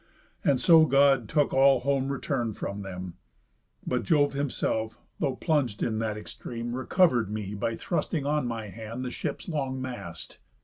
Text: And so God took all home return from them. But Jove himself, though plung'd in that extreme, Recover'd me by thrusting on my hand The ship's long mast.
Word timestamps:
And 0.43 0.59
so 0.59 0.87
God 0.87 1.29
took 1.29 1.53
all 1.53 1.81
home 1.81 2.11
return 2.11 2.55
from 2.55 2.81
them. 2.81 3.17
But 3.85 4.01
Jove 4.01 4.33
himself, 4.33 4.97
though 5.19 5.35
plung'd 5.35 5.83
in 5.83 5.99
that 5.99 6.17
extreme, 6.17 6.75
Recover'd 6.75 7.29
me 7.29 7.53
by 7.53 7.75
thrusting 7.75 8.25
on 8.25 8.47
my 8.47 8.69
hand 8.69 9.05
The 9.05 9.11
ship's 9.11 9.47
long 9.47 9.79
mast. 9.79 10.39